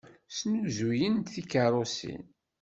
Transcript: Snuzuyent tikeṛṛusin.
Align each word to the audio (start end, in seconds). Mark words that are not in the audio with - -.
Snuzuyent 0.35 1.29
tikeṛṛusin. 1.33 2.23